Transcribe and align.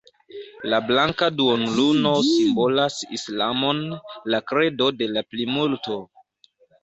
La 0.73 0.77
blanka 0.85 1.27
duonluno 1.41 2.13
simbolas 2.29 2.97
islamon, 3.19 3.83
la 4.35 4.41
kredo 4.53 4.89
de 5.03 5.11
la 5.13 5.23
plimulto. 5.35 5.99